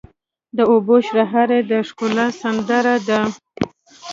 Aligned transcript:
د 0.57 0.59
اوبو 0.71 0.95
شرهاری 1.07 1.59
د 1.69 1.71
ښکلا 1.87 2.27
سندره 2.41 2.95
ده. 3.07 3.19